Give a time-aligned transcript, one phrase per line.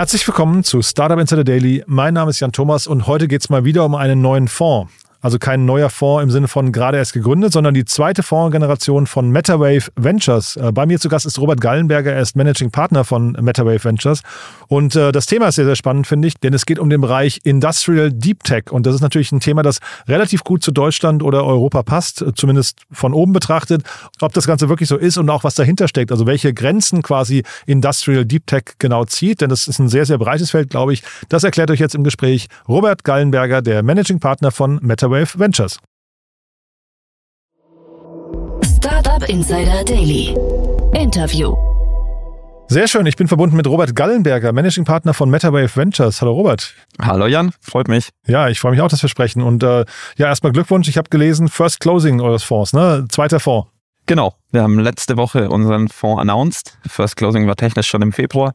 [0.00, 1.84] Herzlich willkommen zu Startup Insider Daily.
[1.86, 4.90] Mein Name ist Jan Thomas und heute geht es mal wieder um einen neuen Fonds.
[5.20, 9.30] Also kein neuer Fonds im Sinne von gerade erst gegründet, sondern die zweite Fondsgeneration von
[9.30, 10.56] MetaWave Ventures.
[10.56, 14.22] Äh, bei mir zu Gast ist Robert Gallenberger, er ist Managing Partner von MetaWave Ventures.
[14.68, 17.02] Und äh, das Thema ist sehr, sehr spannend, finde ich, denn es geht um den
[17.02, 18.70] Bereich Industrial Deep Tech.
[18.70, 22.32] Und das ist natürlich ein Thema, das relativ gut zu Deutschland oder Europa passt, äh,
[22.34, 23.82] zumindest von oben betrachtet.
[24.20, 27.42] Ob das Ganze wirklich so ist und auch was dahinter steckt, also welche Grenzen quasi
[27.66, 31.02] Industrial Deep Tech genau zieht, denn das ist ein sehr, sehr breites Feld, glaube ich.
[31.28, 35.78] Das erklärt euch jetzt im Gespräch Robert Gallenberger, der Managing Partner von MetaWave Wave Ventures.
[38.76, 40.36] Startup Insider Daily.
[40.94, 41.54] Interview.
[42.68, 46.22] Sehr schön, ich bin verbunden mit Robert Gallenberger, Managing Partner von MetaWave Ventures.
[46.22, 46.72] Hallo Robert.
[47.02, 48.10] Hallo Jan, freut mich.
[48.28, 49.42] Ja, ich freue mich auch, dass wir sprechen.
[49.42, 49.84] Und äh,
[50.16, 53.06] ja, erstmal Glückwunsch, ich habe gelesen, First Closing eures Fonds, ne?
[53.08, 53.68] Zweiter Fonds.
[54.06, 56.78] Genau, wir haben letzte Woche unseren Fonds announced.
[56.88, 58.54] First Closing war technisch schon im Februar.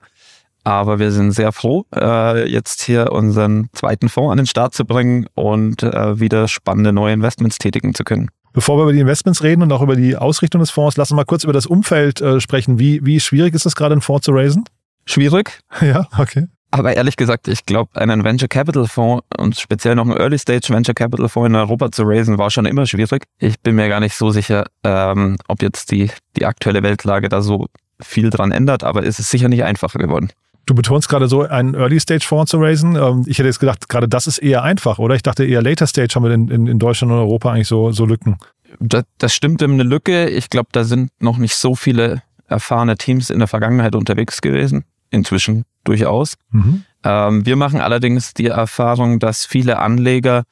[0.65, 4.83] Aber wir sind sehr froh, äh, jetzt hier unseren zweiten Fonds an den Start zu
[4.83, 8.29] bringen und äh, wieder spannende neue Investments tätigen zu können.
[8.51, 11.17] Bevor wir über die Investments reden und auch über die Ausrichtung des Fonds, lassen wir
[11.17, 12.79] mal kurz über das Umfeld äh, sprechen.
[12.79, 14.65] Wie, wie schwierig ist es gerade, einen Fonds zu raisen?
[15.05, 15.59] Schwierig.
[15.81, 16.47] Ja, okay.
[16.71, 20.73] Aber ehrlich gesagt, ich glaube, einen Venture Capital Fonds und speziell noch einen Early Stage
[20.73, 23.23] Venture Capital Fonds in Europa zu raisen, war schon immer schwierig.
[23.39, 27.41] Ich bin mir gar nicht so sicher, ähm, ob jetzt die, die aktuelle Weltlage da
[27.41, 27.67] so
[28.01, 30.31] viel dran ändert, aber es ist sicher nicht einfacher geworden.
[30.65, 32.95] Du betonst gerade so, einen Early-Stage-Fonds zu raisen.
[32.95, 35.15] Ähm, ich hätte jetzt gedacht, gerade das ist eher einfach, oder?
[35.15, 38.05] Ich dachte eher Later-Stage haben wir in, in, in Deutschland und Europa eigentlich so, so
[38.05, 38.37] Lücken.
[38.79, 40.27] Das, das stimmt eine Lücke.
[40.29, 44.85] Ich glaube, da sind noch nicht so viele erfahrene Teams in der Vergangenheit unterwegs gewesen.
[45.11, 46.35] Inzwischen durchaus.
[46.51, 46.83] Mhm.
[47.03, 50.43] Ähm, wir machen allerdings die Erfahrung, dass viele Anleger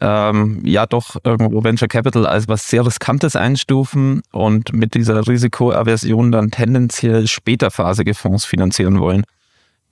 [0.00, 6.32] ähm, ja doch irgendwo Venture Capital als was sehr Riskantes einstufen und mit dieser Risikoaversion
[6.32, 9.24] dann tendenziell späterphasige Fonds finanzieren wollen.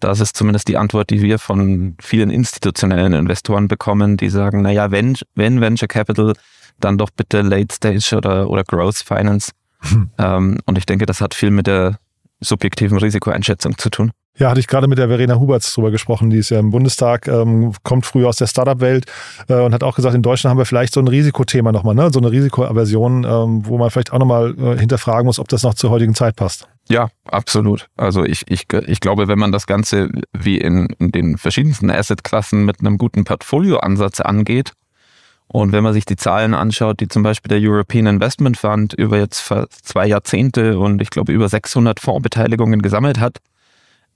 [0.00, 4.90] Das ist zumindest die Antwort, die wir von vielen institutionellen Investoren bekommen, die sagen, naja,
[4.90, 6.34] wenn, wenn Venture Capital,
[6.80, 9.52] dann doch bitte Late Stage oder, oder Growth Finance.
[9.80, 10.10] Hm.
[10.18, 11.98] Ähm, und ich denke, das hat viel mit der
[12.40, 14.12] subjektiven Risikoeinschätzung zu tun.
[14.38, 17.26] Ja, hatte ich gerade mit der Verena Huberts drüber gesprochen, die ist ja im Bundestag,
[17.26, 19.06] ähm, kommt früher aus der Startup-Welt
[19.48, 22.10] äh, und hat auch gesagt, in Deutschland haben wir vielleicht so ein Risikothema nochmal, ne?
[22.12, 25.74] so eine Risikoaversion, ähm, wo man vielleicht auch nochmal äh, hinterfragen muss, ob das noch
[25.74, 26.68] zur heutigen Zeit passt.
[26.88, 27.88] Ja, absolut.
[27.96, 32.64] Also ich, ich, ich glaube, wenn man das Ganze wie in, in den verschiedensten Assetklassen
[32.64, 34.72] mit einem guten Portfolioansatz angeht,
[35.50, 39.16] und wenn man sich die Zahlen anschaut, die zum Beispiel der European Investment Fund über
[39.16, 39.50] jetzt
[39.82, 43.38] zwei Jahrzehnte und ich glaube über 600 Fondsbeteiligungen gesammelt hat,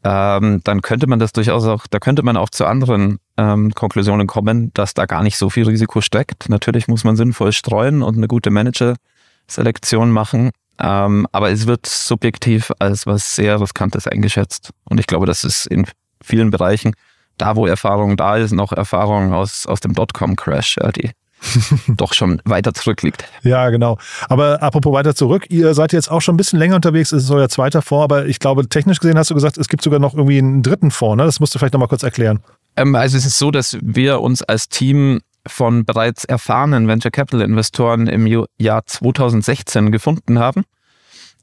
[0.05, 4.27] ähm, dann könnte man das durchaus auch, da könnte man auch zu anderen ähm, Konklusionen
[4.27, 6.49] kommen, dass da gar nicht so viel Risiko steckt.
[6.49, 10.50] Natürlich muss man sinnvoll streuen und eine gute Manager-Selektion machen,
[10.82, 14.70] ähm, aber es wird subjektiv als was sehr Riskantes eingeschätzt.
[14.84, 15.87] Und ich glaube, das ist in
[16.22, 16.94] vielen Bereichen,
[17.38, 21.10] da wo Erfahrung da ist, noch Erfahrung aus, aus dem Dotcom-Crash, ja, die
[21.88, 23.25] doch schon weiter zurückliegt.
[23.43, 23.98] Ja, genau.
[24.28, 27.31] Aber apropos weiter zurück, ihr seid jetzt auch schon ein bisschen länger unterwegs, es ist
[27.31, 30.14] euer zweiter Fonds, aber ich glaube, technisch gesehen hast du gesagt, es gibt sogar noch
[30.14, 31.25] irgendwie einen dritten Fonds, ne?
[31.25, 32.41] Das musst du vielleicht nochmal kurz erklären.
[32.76, 37.43] Ähm, also es ist so, dass wir uns als Team von bereits erfahrenen Venture Capital
[37.43, 38.27] Investoren im
[38.59, 40.65] Jahr 2016 gefunden haben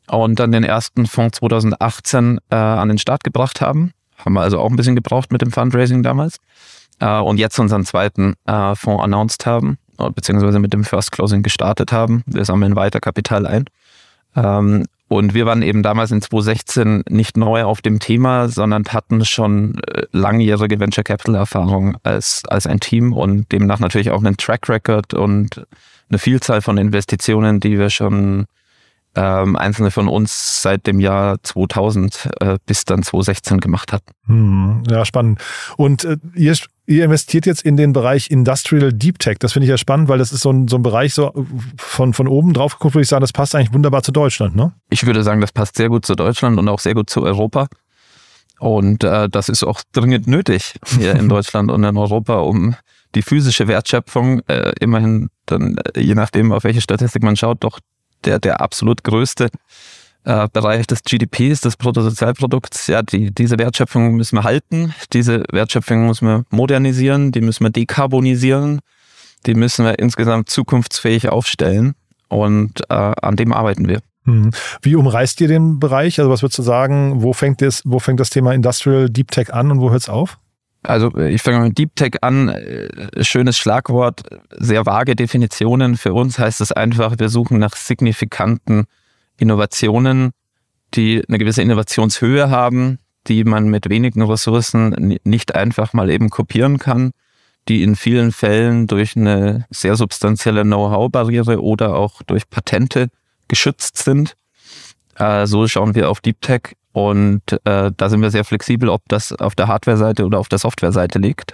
[0.08, 3.92] und dann den ersten Fonds 2018 äh, an den Start gebracht haben.
[4.18, 6.38] Haben wir also auch ein bisschen gebraucht mit dem Fundraising damals.
[7.00, 9.78] Äh, und jetzt unseren zweiten äh, Fonds announced haben
[10.16, 12.24] beziehungsweise mit dem First Closing gestartet haben.
[12.26, 13.66] Wir sammeln weiter Kapital ein.
[14.36, 19.26] Ähm, und wir waren eben damals in 2016 nicht neu auf dem Thema, sondern hatten
[19.26, 24.38] schon äh, langjährige Venture Capital Erfahrung als, als ein Team und demnach natürlich auch einen
[24.38, 25.66] Track Record und
[26.10, 28.46] eine Vielzahl von Investitionen, die wir schon
[29.16, 34.12] ähm, einzelne von uns seit dem Jahr 2000 äh, bis dann 2016 gemacht hatten.
[34.28, 35.42] Hm, ja, spannend.
[35.78, 36.56] Und äh, ihr,
[36.86, 39.38] ihr investiert jetzt in den Bereich Industrial Deep Tech.
[39.40, 41.34] Das finde ich ja spannend, weil das ist so ein, so ein Bereich so
[41.78, 44.74] von, von oben drauf geguckt, würde ich sagen, das passt eigentlich wunderbar zu Deutschland, ne?
[44.90, 47.68] Ich würde sagen, das passt sehr gut zu Deutschland und auch sehr gut zu Europa.
[48.60, 52.76] Und äh, das ist auch dringend nötig hier in Deutschland und in Europa, um
[53.16, 57.80] die physische Wertschöpfung äh, immerhin dann, äh, je nachdem, auf welche Statistik man schaut, doch
[58.26, 59.50] der, der absolut größte
[60.26, 62.88] äh, Bereich des GDPs, des Bruttosozialprodukts.
[62.88, 67.72] Ja, die, diese Wertschöpfung müssen wir halten, diese Wertschöpfung müssen wir modernisieren, die müssen wir
[67.72, 68.80] dekarbonisieren,
[69.46, 71.96] die müssen wir insgesamt zukunftsfähig aufstellen
[72.28, 74.02] und äh, an dem arbeiten wir.
[74.26, 74.52] Mhm.
[74.82, 76.20] Wie umreißt ihr den Bereich?
[76.20, 79.54] Also was würdest du sagen, wo fängt das, wo fängt das Thema Industrial Deep Tech
[79.54, 80.38] an und wo hört es auf?
[80.82, 82.50] Also ich fange mit Deep Tech an.
[82.50, 84.22] Äh, schönes Schlagwort,
[84.52, 85.98] sehr vage Definitionen.
[85.98, 88.86] Für uns heißt es einfach, wir suchen nach signifikanten
[89.38, 90.32] Innovationen,
[90.94, 96.80] die eine gewisse Innovationshöhe haben, die man mit wenigen Ressourcen nicht einfach mal eben kopieren
[96.80, 97.12] kann,
[97.68, 103.10] die in vielen Fällen durch eine sehr substanzielle Know-how-Barriere oder auch durch Patente
[103.48, 104.36] geschützt sind.
[105.16, 109.04] Äh, so schauen wir auf Deep Tech und äh, da sind wir sehr flexibel, ob
[109.08, 111.54] das auf der Hardware-Seite oder auf der Software-Seite liegt.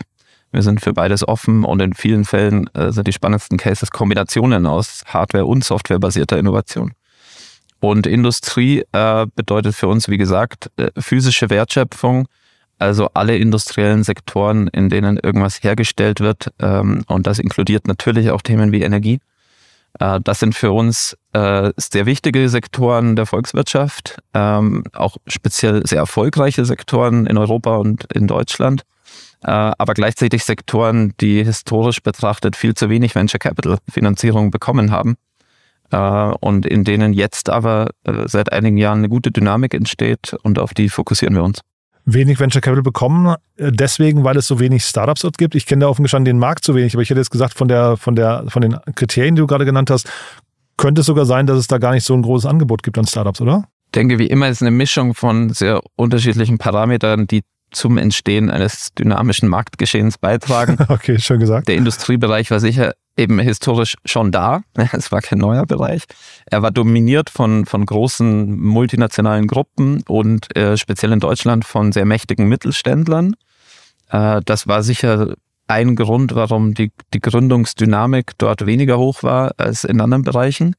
[0.51, 4.65] Wir sind für beides offen und in vielen Fällen äh, sind die spannendsten Cases Kombinationen
[4.65, 6.94] aus Hardware- und Software-basierter Innovation.
[7.80, 12.27] Und Industrie äh, bedeutet für uns, wie gesagt, äh, physische Wertschöpfung,
[12.80, 16.53] also alle industriellen Sektoren, in denen irgendwas hergestellt wird.
[16.57, 19.19] Ähm, und das inkludiert natürlich auch Themen wie Energie.
[20.00, 26.00] Äh, das sind für uns äh, sehr wichtige Sektoren der Volkswirtschaft, ähm, auch speziell sehr
[26.00, 28.83] erfolgreiche Sektoren in Europa und in Deutschland,
[29.44, 35.18] äh, aber gleichzeitig Sektoren, die historisch betrachtet viel zu wenig Venture Capital Finanzierung bekommen haben
[36.39, 37.91] und in denen jetzt aber
[38.25, 41.62] seit einigen Jahren eine gute Dynamik entsteht und auf die fokussieren wir uns
[42.05, 45.55] wenig Venture Capital bekommen, äh, deswegen, weil es so wenig Startups dort gibt.
[45.55, 47.67] Ich kenne da offen gestanden den Markt zu wenig, aber ich hätte jetzt gesagt, von
[47.67, 50.09] der, von der, von den Kriterien, die du gerade genannt hast,
[50.77, 53.07] könnte es sogar sein, dass es da gar nicht so ein großes Angebot gibt an
[53.07, 53.65] Startups, oder?
[53.87, 58.93] Ich denke, wie immer ist eine Mischung von sehr unterschiedlichen Parametern, die zum Entstehen eines
[58.93, 60.77] dynamischen Marktgeschehens beitragen.
[60.89, 61.67] okay, schön gesagt.
[61.67, 64.62] Der Industriebereich war sicher eben historisch schon da.
[64.94, 66.03] Es war kein neuer Bereich.
[66.45, 72.06] Er war dominiert von, von großen multinationalen Gruppen und äh, speziell in Deutschland von sehr
[72.06, 73.35] mächtigen Mittelständlern.
[74.09, 75.35] Äh, das war sicher
[75.67, 80.75] ein Grund, warum die, die Gründungsdynamik dort weniger hoch war als in anderen Bereichen.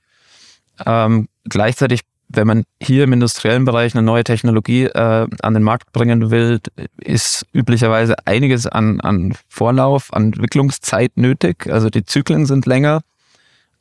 [0.85, 5.93] Ähm, gleichzeitig wenn man hier im industriellen Bereich eine neue Technologie äh, an den Markt
[5.93, 6.61] bringen will,
[6.99, 11.69] ist üblicherweise einiges an, an Vorlauf, an Entwicklungszeit nötig.
[11.71, 13.03] Also die Zyklen sind länger.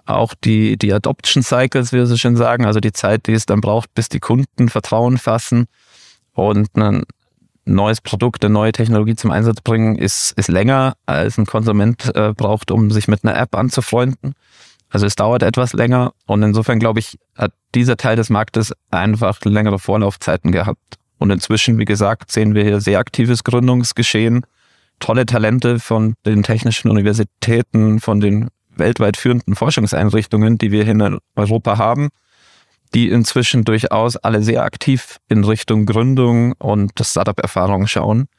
[0.06, 3.62] Auch die, die Adoption Cycles, wie Sie schon sagen, also die Zeit, die es dann
[3.62, 5.66] braucht, bis die Kunden Vertrauen fassen
[6.34, 7.04] und ein
[7.66, 12.34] neues Produkt, eine neue Technologie zum Einsatz bringen, ist, ist länger als ein Konsument äh,
[12.34, 14.36] braucht, um sich mit einer App anzufreunden.
[14.96, 19.44] Also es dauert etwas länger und insofern glaube ich, hat dieser Teil des Marktes einfach
[19.44, 20.96] längere Vorlaufzeiten gehabt.
[21.18, 24.46] Und inzwischen, wie gesagt, sehen wir hier sehr aktives Gründungsgeschehen,
[25.02, 31.20] tolle Talente von den technischen Universitäten, von den weltweit führenden Forschungseinrichtungen, die wir hier in
[31.36, 32.08] Europa haben,
[32.94, 38.30] die inzwischen durchaus alle sehr aktiv in Richtung Gründung und Startup-Erfahrung schauen.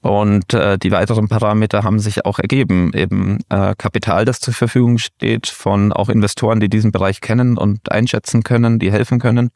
[0.00, 2.92] Und äh, die weiteren Parameter haben sich auch ergeben.
[2.94, 7.90] Eben äh, Kapital, das zur Verfügung steht von auch Investoren, die diesen Bereich kennen und
[7.90, 9.50] einschätzen können, die helfen können.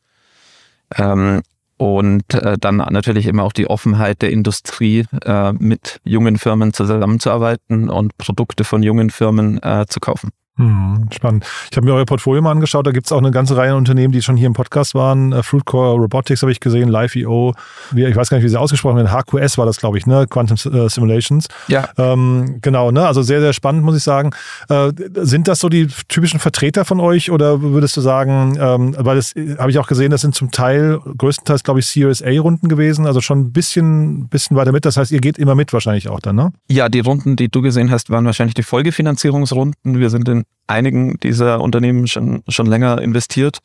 [0.97, 1.43] Ähm,
[1.77, 7.89] und äh, dann natürlich immer auch die Offenheit der Industrie, äh, mit jungen Firmen zusammenzuarbeiten
[7.89, 10.31] und Produkte von jungen Firmen äh, zu kaufen.
[10.59, 11.47] Hm, spannend.
[11.71, 12.87] Ich habe mir euer Portfolio mal angeschaut.
[12.87, 15.33] Da gibt es auch eine ganze Reihe an Unternehmen, die schon hier im Podcast waren.
[15.33, 17.55] Äh, Fruitcore Robotics habe ich gesehen, Live.io.
[17.97, 19.11] Ich weiß gar nicht, wie sie ausgesprochen werden.
[19.11, 20.27] HQS war das, glaube ich, ne?
[20.29, 21.49] Quantum äh, Simulations.
[21.69, 21.89] Ja.
[21.97, 23.07] Ähm, genau, ne?
[23.07, 24.33] Also sehr, sehr spannend, muss ich sagen.
[24.69, 29.17] Äh, sind das so die typischen Vertreter von euch oder würdest du sagen, ähm, weil
[29.17, 33.07] das äh, habe ich auch gesehen, das sind zum Teil, größtenteils, glaube ich, CRSA-Runden gewesen,
[33.07, 34.85] also schon ein bisschen, bisschen weiter mit.
[34.85, 36.53] Das heißt, ihr geht immer mit wahrscheinlich auch dann, ne?
[36.69, 39.99] Ja, die Runden, die du gesehen hast, waren wahrscheinlich die Folgefinanzierungsrunden.
[39.99, 43.59] Wir sind in einigen dieser Unternehmen schon, schon länger investiert.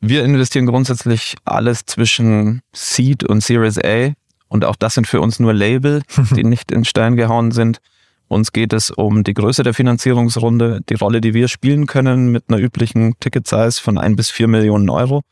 [0.00, 4.12] Wir investieren grundsätzlich alles zwischen Seed und Series A.
[4.48, 6.02] Und auch das sind für uns nur Label,
[6.34, 7.80] die nicht in Stein gehauen sind.
[8.28, 12.44] Uns geht es um die Größe der Finanzierungsrunde, die Rolle, die wir spielen können mit
[12.48, 15.22] einer üblichen Ticket-Size von ein bis vier Millionen Euro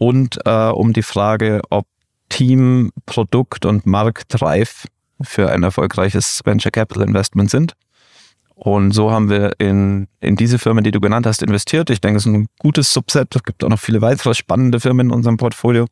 [0.00, 1.86] und äh, um die Frage, ob
[2.30, 4.86] Team, Produkt und Markt reif
[5.20, 7.74] für ein erfolgreiches Venture Capital Investment sind.
[8.62, 11.88] Und so haben wir in, in diese Firmen, die du genannt hast, investiert.
[11.88, 13.34] Ich denke, es ist ein gutes Subset.
[13.34, 15.86] Es gibt auch noch viele weitere spannende Firmen in unserem Portfolio.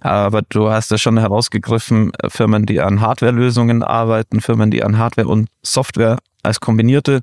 [0.00, 5.28] Aber du hast ja schon herausgegriffen, Firmen, die an Hardware-Lösungen arbeiten, Firmen, die an Hardware
[5.28, 7.20] und Software als kombinierte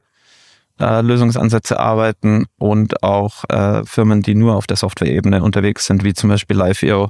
[0.79, 6.13] äh, Lösungsansätze arbeiten und auch äh, Firmen, die nur auf der Software-Ebene unterwegs sind, wie
[6.13, 7.10] zum Beispiel Live.io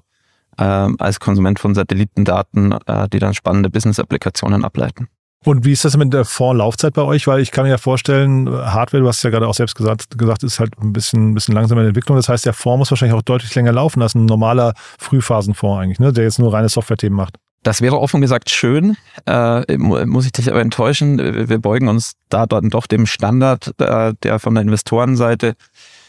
[0.57, 5.09] äh, als Konsument von Satellitendaten, äh, die dann spannende Business-Applikationen ableiten.
[5.46, 7.27] Und wie ist das mit der Vorlaufzeit bei euch?
[7.27, 10.44] Weil ich kann mir ja vorstellen, Hardware, du hast ja gerade auch selbst gesagt, gesagt
[10.44, 12.17] ist halt ein bisschen, ein bisschen langsamer in der Entwicklung.
[12.17, 16.00] Das heißt, der Fonds muss wahrscheinlich auch deutlich länger laufen als ein normaler Frühphasenfonds eigentlich,
[16.00, 16.12] ne?
[16.12, 17.36] der jetzt nur reine Software-Themen macht.
[17.63, 21.17] Das wäre offen gesagt schön, äh, muss ich dich aber enttäuschen.
[21.50, 25.56] Wir beugen uns da dann doch dem Standard, äh, der von der Investorenseite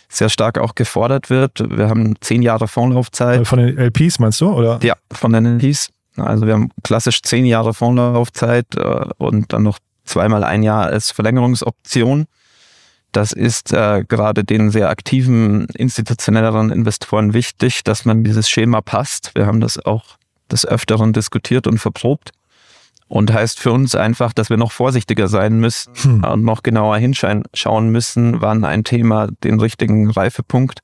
[0.09, 1.65] sehr stark auch gefordert wird.
[1.69, 3.47] Wir haben zehn Jahre Fondslaufzeit.
[3.47, 4.51] Von den LPs meinst du?
[4.51, 4.79] Oder?
[4.83, 5.91] Ja, von den LPs.
[6.21, 11.11] Also wir haben klassisch zehn Jahre Fondslaufzeit äh, und dann noch zweimal ein Jahr als
[11.11, 12.27] Verlängerungsoption.
[13.13, 19.33] Das ist äh, gerade den sehr aktiven institutionelleren Investoren wichtig, dass man dieses Schema passt.
[19.35, 20.19] Wir haben das auch
[20.51, 22.33] des Öfteren diskutiert und verprobt.
[23.07, 26.25] Und heißt für uns einfach, dass wir noch vorsichtiger sein müssen hm.
[26.25, 30.81] und noch genauer hinschauen müssen, wann ein Thema den richtigen Reifepunkt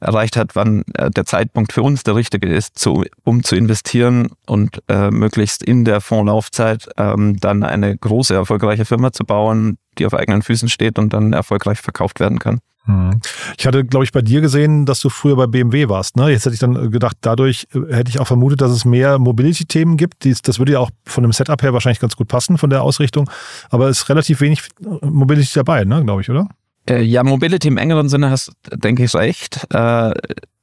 [0.00, 4.30] erreicht hat, wann äh, der Zeitpunkt für uns der richtige ist, zu, um zu investieren
[4.46, 10.06] und äh, möglichst in der Fondslaufzeit ähm, dann eine große, erfolgreiche Firma zu bauen, die
[10.06, 12.60] auf eigenen Füßen steht und dann erfolgreich verkauft werden kann.
[12.86, 13.20] Hm.
[13.58, 16.16] Ich hatte, glaube ich, bei dir gesehen, dass du früher bei BMW warst.
[16.16, 16.30] Ne?
[16.30, 19.96] Jetzt hätte ich dann gedacht, dadurch äh, hätte ich auch vermutet, dass es mehr Mobility-Themen
[19.96, 20.24] gibt.
[20.24, 23.30] das würde ja auch von dem Setup her wahrscheinlich ganz gut passen, von der Ausrichtung.
[23.68, 24.62] Aber es ist relativ wenig
[25.02, 26.48] Mobility dabei, ne, glaube ich, oder?
[26.88, 29.66] Äh, ja, Mobility im engeren Sinne hast, denke ich, recht.
[29.72, 30.12] Äh,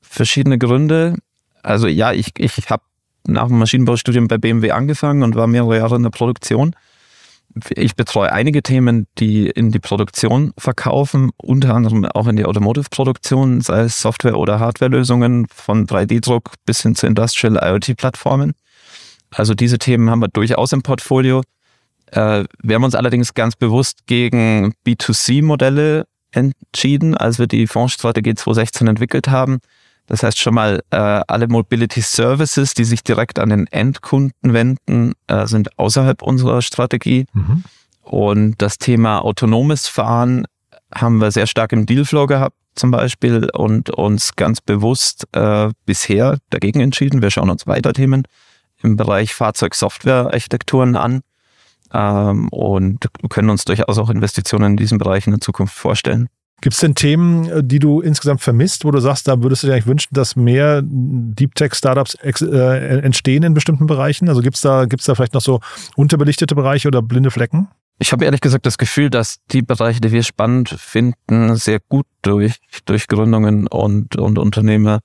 [0.01, 1.15] verschiedene Gründe.
[1.63, 2.83] Also ja, ich, ich habe
[3.27, 6.75] nach dem Maschinenbaustudium bei BMW angefangen und war mehrere Jahre in der Produktion.
[7.69, 13.61] Ich betreue einige Themen, die in die Produktion verkaufen, unter anderem auch in die Automotive-Produktion,
[13.61, 18.53] sei es Software- oder Hardware-Lösungen von 3D-Druck bis hin zu Industrial IoT-Plattformen.
[19.31, 21.41] Also diese Themen haben wir durchaus im Portfolio.
[22.11, 28.87] Äh, wir haben uns allerdings ganz bewusst gegen B2C-Modelle entschieden, als wir die Fondsstrategie 2016
[28.87, 29.59] entwickelt haben.
[30.07, 35.13] Das heißt schon mal, äh, alle Mobility Services, die sich direkt an den Endkunden wenden,
[35.27, 37.25] äh, sind außerhalb unserer Strategie.
[37.33, 37.63] Mhm.
[38.01, 40.45] Und das Thema autonomes Fahren
[40.95, 46.37] haben wir sehr stark im Dealflow gehabt zum Beispiel und uns ganz bewusst äh, bisher
[46.49, 47.21] dagegen entschieden.
[47.21, 48.23] Wir schauen uns weiter Themen
[48.81, 51.21] im Bereich Fahrzeugsoftware-Architekturen an
[51.93, 56.27] ähm, und können uns durchaus auch Investitionen in diesem Bereich in der Zukunft vorstellen.
[56.59, 59.67] Gibt es denn Themen, äh, die du insgesamt vermisst, wo du sagst, da würdest du
[59.67, 64.27] dir eigentlich wünschen, dass mehr Deep Tech Startups äh, entstehen in bestimmten Bereichen?
[64.27, 65.59] Also gibt es da, gibt's da vielleicht noch so
[65.95, 67.67] unterbelichtete Bereiche oder blinde Flecken?
[67.99, 72.05] Ich habe ehrlich gesagt das Gefühl, dass die Bereiche, die wir spannend finden, sehr gut
[72.21, 74.99] durch, durch Gründungen und, und Unternehmer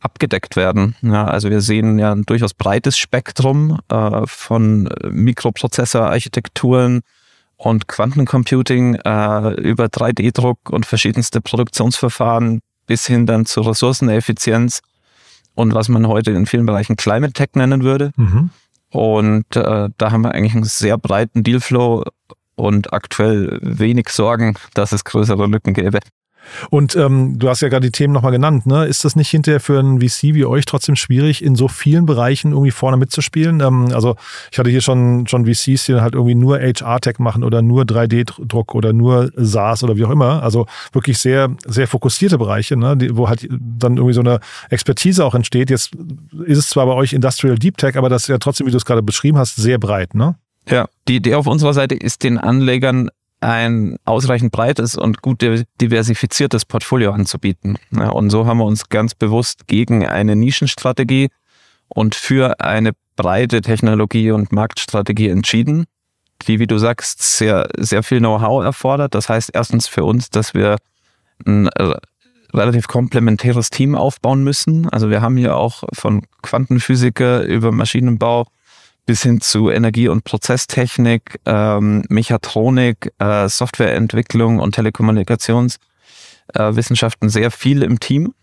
[0.00, 0.94] abgedeckt werden.
[1.02, 7.00] Ja, also wir sehen ja ein durchaus breites Spektrum äh, von Mikroprozessorarchitekturen
[7.56, 14.80] und Quantencomputing äh, über 3D-Druck und verschiedenste Produktionsverfahren bis hin dann zur Ressourceneffizienz
[15.54, 18.12] und was man heute in vielen Bereichen Climate Tech nennen würde.
[18.16, 18.50] Mhm.
[18.90, 22.04] Und äh, da haben wir eigentlich einen sehr breiten Dealflow
[22.54, 25.98] und aktuell wenig Sorgen, dass es größere Lücken gäbe.
[26.70, 28.66] Und ähm, du hast ja gerade die Themen nochmal genannt.
[28.66, 28.86] Ne?
[28.86, 32.52] Ist das nicht hinterher für einen VC wie euch trotzdem schwierig, in so vielen Bereichen
[32.52, 33.60] irgendwie vorne mitzuspielen?
[33.60, 34.16] Ähm, also
[34.50, 38.74] ich hatte hier schon, schon VCs, die halt irgendwie nur HR-Tech machen oder nur 3D-Druck
[38.74, 40.42] oder nur SaaS oder wie auch immer.
[40.42, 42.96] Also wirklich sehr, sehr fokussierte Bereiche, ne?
[42.96, 44.40] die, wo halt dann irgendwie so eine
[44.70, 45.70] Expertise auch entsteht.
[45.70, 45.92] Jetzt
[46.46, 48.76] ist es zwar bei euch Industrial Deep Tech, aber das ist ja trotzdem, wie du
[48.76, 50.14] es gerade beschrieben hast, sehr breit.
[50.14, 50.36] Ne?
[50.68, 55.42] Ja, die Idee auf unserer Seite ist, den Anlegern ein ausreichend breites und gut
[55.80, 57.78] diversifiziertes Portfolio anzubieten.
[57.90, 61.28] und so haben wir uns ganz bewusst gegen eine Nischenstrategie
[61.88, 65.86] und für eine breite Technologie- und Marktstrategie entschieden,
[66.46, 69.14] die, wie du sagst, sehr, sehr viel Know-how erfordert.
[69.14, 70.76] Das heißt erstens für uns, dass wir
[71.46, 71.68] ein
[72.54, 74.88] relativ komplementäres Team aufbauen müssen.
[74.88, 78.46] Also wir haben hier auch von Quantenphysiker über Maschinenbau
[79.08, 87.82] bis hin zu Energie- und Prozesstechnik, ähm, Mechatronik, äh, Softwareentwicklung und Telekommunikationswissenschaften äh, sehr viel
[87.82, 88.34] im Team.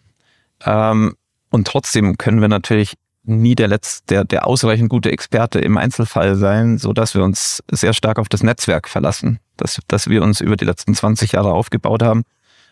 [0.66, 1.14] Ähm,
[1.52, 6.36] und trotzdem können wir natürlich nie der letzte, der, der ausreichend gute Experte im Einzelfall
[6.36, 10.42] sein, so dass wir uns sehr stark auf das Netzwerk verlassen, das, das wir uns
[10.42, 12.24] über die letzten 20 Jahre aufgebaut haben.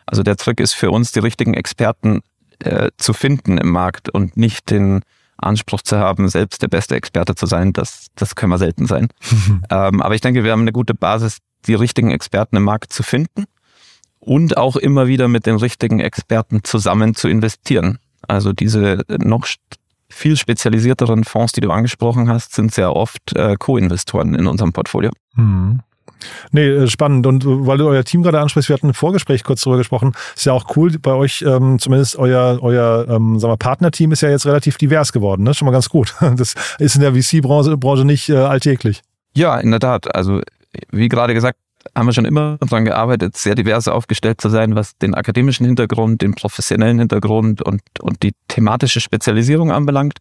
[0.08, 2.22] Also der Trick ist für uns, die richtigen Experten
[2.58, 5.04] äh, zu finden im Markt und nicht den
[5.38, 9.08] Anspruch zu haben, selbst der beste Experte zu sein, das, das können wir selten sein.
[9.70, 13.04] ähm, aber ich denke, wir haben eine gute Basis, die richtigen Experten im Markt zu
[13.04, 13.46] finden
[14.20, 18.00] und auch immer wieder mit den richtigen Experten zusammen zu investieren.
[18.28, 19.46] Also diese noch
[20.10, 25.12] viel spezialisierteren Fonds, die du angesprochen hast, sind sehr oft äh, Co-Investoren in unserem Portfolio.
[25.36, 25.82] Mhm.
[26.52, 27.28] Nee, äh, spannend.
[27.28, 30.14] Und äh, weil du euer Team gerade ansprichst, wir hatten im Vorgespräch kurz drüber gesprochen,
[30.36, 34.22] ist ja auch cool bei euch, ähm, zumindest euer, euer ähm, sagen wir, Partnerteam ist
[34.22, 35.44] ja jetzt relativ divers geworden.
[35.44, 35.54] Ne?
[35.54, 36.14] Schon mal ganz gut.
[36.44, 39.02] Das ist in der VC-Branche Branche nicht äh, alltäglich.
[39.36, 40.14] Ja, in der Tat.
[40.16, 40.42] Also
[40.92, 41.60] wie gerade gesagt,
[41.96, 46.22] haben wir schon immer daran gearbeitet, sehr divers aufgestellt zu sein, was den akademischen Hintergrund,
[46.22, 50.20] den professionellen Hintergrund und, und die thematische Spezialisierung anbelangt.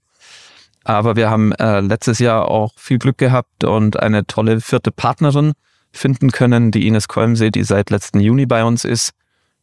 [0.84, 5.52] Aber wir haben äh, letztes Jahr auch viel Glück gehabt und eine tolle vierte Partnerin
[5.92, 9.12] finden können, die Ines Kolmsee, die seit letzten Juni bei uns ist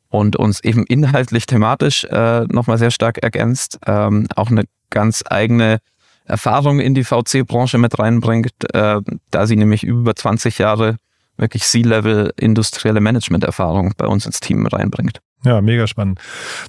[0.10, 5.80] und uns eben inhaltlich thematisch äh, nochmal sehr stark ergänzt, ähm, auch eine ganz eigene
[6.26, 10.98] Erfahrung in die VC-Branche mit reinbringt, äh, da sie nämlich über 20 Jahre
[11.40, 15.20] wirklich C-Level industrielle Management-Erfahrung bei uns ins Team reinbringt.
[15.46, 16.20] Ja, mega spannend.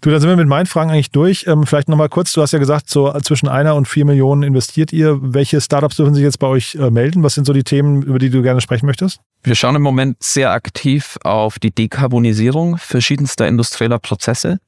[0.00, 1.44] Du, da sind wir mit meinen Fragen eigentlich durch.
[1.48, 4.92] Ähm, vielleicht nochmal kurz, du hast ja gesagt, so zwischen einer und vier Millionen investiert
[4.92, 5.18] ihr.
[5.20, 7.24] Welche Startups dürfen sich jetzt bei euch äh, melden?
[7.24, 9.20] Was sind so die Themen, über die du gerne sprechen möchtest?
[9.42, 14.60] Wir schauen im Moment sehr aktiv auf die Dekarbonisierung verschiedenster industrieller Prozesse.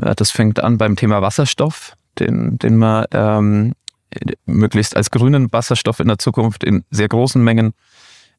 [0.00, 3.72] Ja, das fängt an beim Thema Wasserstoff, den, den man ähm,
[4.46, 7.72] möglichst als grünen Wasserstoff in der Zukunft in sehr großen Mengen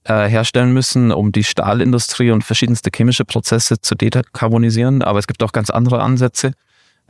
[0.06, 5.02] äh, herstellen müssen, um die Stahlindustrie und verschiedenste chemische Prozesse zu dekarbonisieren.
[5.02, 6.54] Aber es gibt auch ganz andere Ansätze,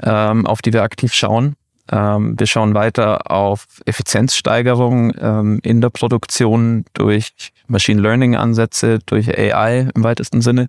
[0.02, 1.56] ähm, auf die wir aktiv schauen.
[1.92, 7.34] Ähm, wir schauen weiter auf Effizienzsteigerung ähm, in der Produktion durch
[7.68, 10.68] Machine Learning Ansätze, durch AI im weitesten Sinne.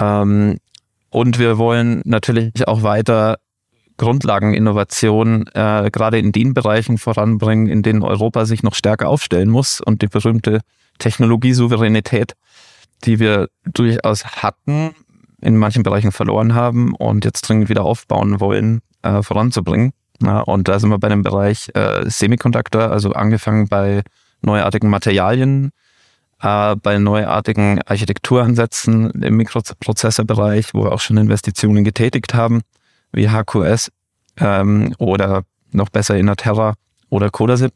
[0.00, 0.58] Ähm,
[1.10, 3.38] und wir wollen natürlich auch weiter
[3.98, 9.80] Grundlageninnovation äh, gerade in den Bereichen voranbringen, in denen Europa sich noch stärker aufstellen muss
[9.80, 10.60] und die berühmte
[11.00, 12.34] Technologiesouveränität,
[13.04, 14.94] die wir durchaus hatten,
[15.40, 19.92] in manchen Bereichen verloren haben und jetzt dringend wieder aufbauen wollen, äh, voranzubringen.
[20.22, 24.02] Ja, und da sind wir bei dem Bereich äh, Semiconductor, also angefangen bei
[24.42, 25.70] neuartigen Materialien,
[26.42, 32.60] äh, bei neuartigen Architekturansätzen im Mikroprozessorbereich, wo wir auch schon Investitionen getätigt haben,
[33.12, 33.90] wie HQS
[34.38, 35.42] ähm, oder
[35.72, 36.74] noch besser Innaterra
[37.08, 37.72] oder Codasip.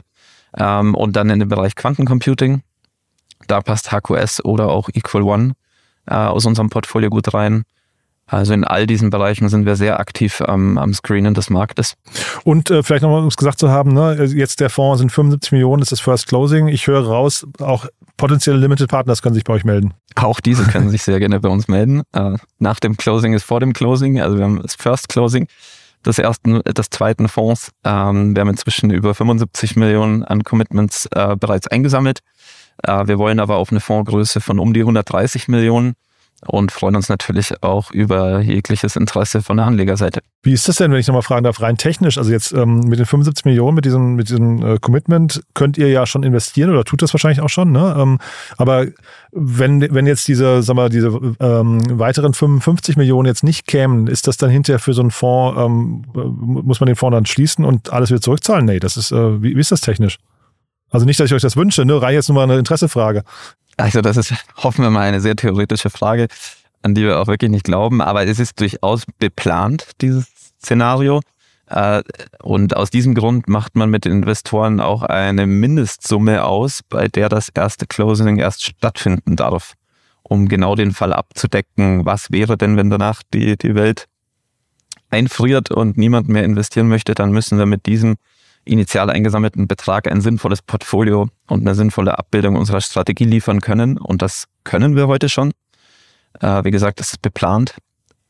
[0.57, 2.63] Ähm, und dann in den Bereich Quantencomputing.
[3.47, 5.53] Da passt HQS oder auch Equal One
[6.07, 7.65] äh, aus unserem Portfolio gut rein.
[8.27, 11.95] Also in all diesen Bereichen sind wir sehr aktiv am, am Screenen des Marktes.
[12.43, 15.53] Und äh, vielleicht nochmal, um es gesagt zu haben, ne, jetzt der Fonds sind 75
[15.53, 16.69] Millionen, das ist das First Closing.
[16.69, 17.87] Ich höre raus, auch
[18.17, 19.93] potenzielle Limited Partners können sich bei euch melden.
[20.15, 22.03] Auch diese können sich sehr gerne bei uns melden.
[22.13, 25.47] Äh, nach dem Closing ist vor dem Closing, also wir haben das First Closing
[26.07, 27.73] des ersten, des zweiten Fonds.
[27.85, 32.21] Ähm, wir haben inzwischen über 75 Millionen an Commitments äh, bereits eingesammelt.
[32.83, 35.95] Äh, wir wollen aber auf eine Fondsgröße von um die 130 Millionen
[36.47, 40.21] und freuen uns natürlich auch über jegliches Interesse von der Anlegerseite.
[40.43, 42.19] Wie ist das denn, wenn ich nochmal fragen darf, rein technisch?
[42.19, 45.89] Also jetzt ähm, mit den 75 Millionen, mit diesem, mit diesem äh, Commitment könnt ihr
[45.89, 47.97] ja schon investieren oder tut das wahrscheinlich auch schon, ne?
[47.99, 48.19] Ähm,
[48.59, 48.87] aber
[49.33, 51.09] wenn, wenn jetzt diese, sag mal, diese
[51.41, 55.59] ähm, weiteren 55 Millionen jetzt nicht kämen, ist das dann hinterher für so einen Fonds,
[55.59, 58.67] ähm, muss man den Fonds dann schließen und alles wieder zurückzahlen?
[58.67, 60.19] Nee, das ist, äh, wie, wie ist das technisch?
[60.95, 62.01] Also nicht, dass ich euch das wünsche, ne?
[62.01, 63.25] Reihe jetzt nur mal eine Interessefrage.
[63.77, 66.29] Also das ist, hoffen wir mal, eine sehr theoretische Frage,
[66.83, 68.01] an die wir auch wirklich nicht glauben.
[68.01, 70.27] Aber es ist durchaus beplant, dieses
[70.63, 71.21] Szenario.
[71.67, 72.05] Äh,
[72.45, 77.29] und aus diesem Grund macht man mit den Investoren auch eine Mindestsumme aus, bei der
[77.29, 79.75] das erste Closing erst stattfinden darf,
[80.23, 84.07] um genau den Fall abzudecken, was wäre denn, wenn danach die, die Welt
[85.11, 88.15] einfriert und niemand mehr investieren möchte, dann müssen wir mit diesem
[88.65, 93.99] initial eingesammelten Betrag ein sinnvolles Portfolio und eine sinnvolle Abbildung unserer Strategie liefern können.
[93.99, 95.53] Und das können wir heute schon.
[96.41, 97.77] Äh, wie gesagt, das ist beplant.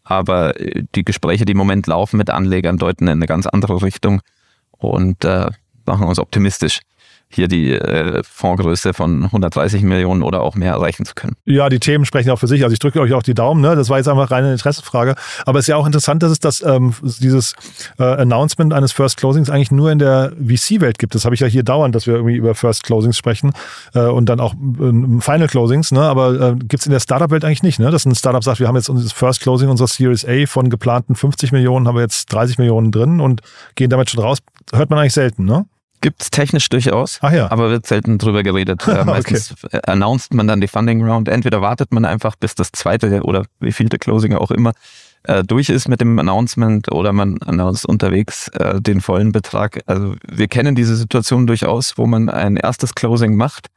[0.02, 3.82] Aber äh, die Gespräche, die im Moment laufen mit Anlegern, deuten in eine ganz andere
[3.82, 4.20] Richtung
[4.70, 5.50] und äh,
[5.86, 6.80] machen uns optimistisch
[7.34, 11.36] hier die äh, Fondsgröße von 130 Millionen oder auch mehr erreichen zu können.
[11.44, 12.62] Ja, die Themen sprechen auch für sich.
[12.62, 13.60] Also ich drücke euch auch die Daumen.
[13.60, 13.76] Ne?
[13.76, 15.14] Das war jetzt einfach reine Interessefrage.
[15.44, 17.54] Aber es ist ja auch interessant, dass es das, ähm, dieses
[17.98, 21.14] äh, Announcement eines First Closings eigentlich nur in der VC-Welt gibt.
[21.14, 23.52] Das habe ich ja hier dauernd, dass wir irgendwie über First Closings sprechen
[23.94, 25.92] äh, und dann auch äh, Final Closings.
[25.92, 26.02] Ne?
[26.02, 27.78] Aber äh, gibt es in der Startup-Welt eigentlich nicht.
[27.78, 27.90] Ne?
[27.90, 31.14] Dass ein Startup sagt, wir haben jetzt unser First Closing unserer Series A von geplanten
[31.14, 33.42] 50 Millionen, haben wir jetzt 30 Millionen drin und
[33.74, 34.38] gehen damit schon raus.
[34.72, 35.66] Hört man eigentlich selten, ne?
[36.04, 37.50] Gibt es technisch durchaus, Ach ja.
[37.50, 38.86] aber wird selten drüber geredet.
[38.86, 39.80] Äh, meistens okay.
[39.86, 41.30] announced man dann die Funding Round.
[41.30, 44.74] Entweder wartet man einfach, bis das zweite oder wie vielte Closing auch immer
[45.22, 49.80] äh, durch ist mit dem Announcement oder man announced unterwegs äh, den vollen Betrag.
[49.86, 53.68] Also wir kennen diese Situation durchaus, wo man ein erstes Closing macht,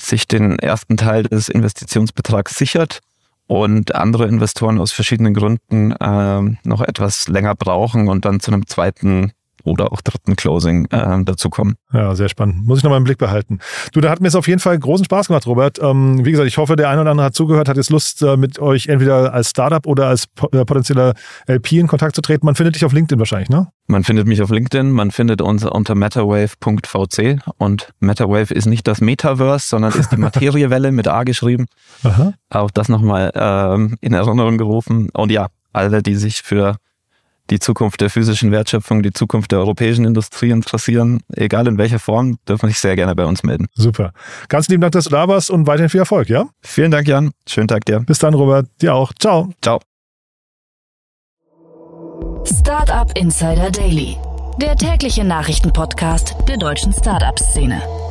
[0.00, 3.00] sich den ersten Teil des Investitionsbetrags sichert
[3.48, 8.66] und andere Investoren aus verschiedenen Gründen äh, noch etwas länger brauchen und dann zu einem
[8.66, 9.32] zweiten
[9.66, 11.76] oder auch dritten Closing äh, dazu kommen.
[11.92, 12.66] Ja, sehr spannend.
[12.66, 13.58] Muss ich nochmal im Blick behalten.
[13.92, 15.78] Du, da hat mir es auf jeden Fall großen Spaß gemacht, Robert.
[15.82, 18.36] Ähm, wie gesagt, ich hoffe, der eine oder andere hat zugehört, hat jetzt Lust, äh,
[18.36, 21.14] mit euch entweder als Startup oder als äh, potenzieller
[21.48, 22.46] LP in Kontakt zu treten.
[22.46, 23.68] Man findet dich auf LinkedIn wahrscheinlich, ne?
[23.88, 29.00] Man findet mich auf LinkedIn, man findet uns unter metawave.vc und Metawave ist nicht das
[29.00, 31.66] Metaverse, sondern ist die Materiewelle mit A geschrieben.
[32.02, 32.34] Aha.
[32.50, 35.08] Auch das nochmal ähm, in Erinnerung gerufen.
[35.12, 36.76] Und ja, alle, die sich für
[37.50, 42.38] die Zukunft der physischen Wertschöpfung, die Zukunft der europäischen Industrie interessieren, egal in welcher Form,
[42.48, 43.66] dürfen sich sehr gerne bei uns melden.
[43.74, 44.12] Super.
[44.48, 46.46] Ganz lieben Dank, dass du da warst und weiterhin viel Erfolg, ja?
[46.62, 47.30] Vielen Dank, Jan.
[47.48, 48.00] Schönen Tag dir.
[48.00, 48.68] Bis dann, Robert.
[48.80, 49.12] Dir auch.
[49.18, 49.50] Ciao.
[49.62, 49.80] Ciao.
[52.44, 54.16] Startup Insider Daily,
[54.60, 58.05] der tägliche Nachrichtenpodcast der deutschen Startup-Szene.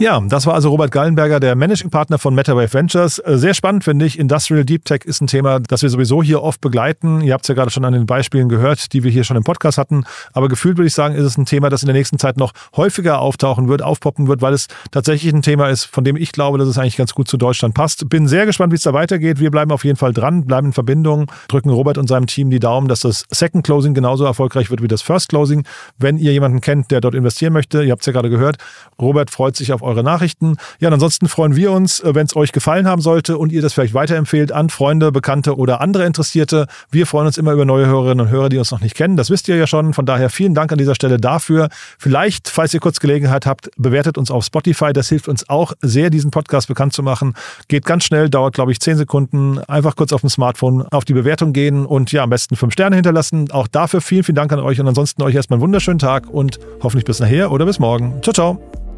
[0.00, 3.18] Ja, das war also Robert Gallenberger, der Managing Partner von MetaWave Ventures.
[3.18, 4.18] Äh, sehr spannend finde ich.
[4.18, 7.20] Industrial Deep Tech ist ein Thema, das wir sowieso hier oft begleiten.
[7.20, 9.44] Ihr habt es ja gerade schon an den Beispielen gehört, die wir hier schon im
[9.44, 10.04] Podcast hatten.
[10.32, 12.52] Aber gefühlt würde ich sagen, ist es ein Thema, das in der nächsten Zeit noch
[12.74, 16.56] häufiger auftauchen wird, aufpoppen wird, weil es tatsächlich ein Thema ist, von dem ich glaube,
[16.56, 18.08] dass es eigentlich ganz gut zu Deutschland passt.
[18.08, 19.38] Bin sehr gespannt, wie es da weitergeht.
[19.38, 22.58] Wir bleiben auf jeden Fall dran, bleiben in Verbindung, drücken Robert und seinem Team die
[22.58, 25.64] Daumen, dass das Second Closing genauso erfolgreich wird wie das First Closing.
[25.98, 28.56] Wenn ihr jemanden kennt, der dort investieren möchte, ihr habt es ja gerade gehört,
[28.98, 30.56] Robert freut sich auf eure Nachrichten.
[30.78, 33.62] Ja, und ansonsten freuen wir uns, äh, wenn es euch gefallen haben sollte und ihr
[33.62, 36.66] das vielleicht weiterempfehlt an Freunde, Bekannte oder andere Interessierte.
[36.90, 39.16] Wir freuen uns immer über neue Hörerinnen und Hörer, die uns noch nicht kennen.
[39.16, 39.94] Das wisst ihr ja schon.
[39.94, 41.68] Von daher vielen Dank an dieser Stelle dafür.
[41.98, 44.92] Vielleicht, falls ihr kurz Gelegenheit habt, bewertet uns auf Spotify.
[44.92, 47.34] Das hilft uns auch sehr, diesen Podcast bekannt zu machen.
[47.68, 49.58] Geht ganz schnell, dauert, glaube ich, zehn Sekunden.
[49.60, 52.96] Einfach kurz auf dem Smartphone auf die Bewertung gehen und ja, am besten fünf Sterne
[52.96, 53.50] hinterlassen.
[53.50, 56.58] Auch dafür vielen, vielen Dank an euch und ansonsten euch erstmal einen wunderschönen Tag und
[56.82, 58.20] hoffentlich bis nachher oder bis morgen.
[58.22, 58.89] Ciao, ciao.